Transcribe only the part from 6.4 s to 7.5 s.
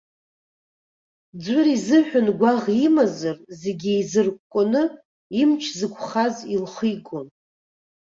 илхигон.